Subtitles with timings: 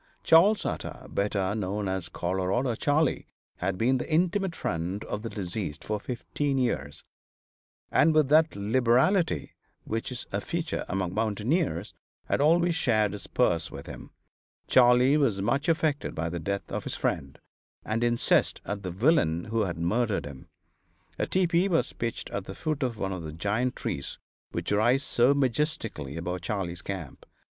[0.23, 5.83] Charles Utter, better known as Colorado Charley, had been the intimate friend of the deceased
[5.83, 7.03] for fifteen years,
[7.91, 9.51] and with that liberality
[9.83, 11.93] which is a feature among mountaineers,
[12.25, 14.09] had always shared his purse with him.
[14.65, 17.37] Charley was much affected by the death of his friend,
[17.85, 20.47] and incensed at the villain who had murdered him.
[21.19, 24.17] A tepee was pitched at the foot of one of the giant trees
[24.51, 27.23] which rise so majestically above Charley's camp.